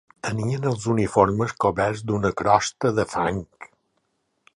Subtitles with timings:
[0.27, 3.39] Tenien els uniformes coberts d'una crosta de fang